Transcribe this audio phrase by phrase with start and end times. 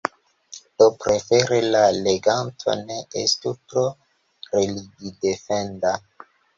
[0.81, 3.87] Do prefere la leganto ne estu tro
[4.57, 5.99] religidefenda.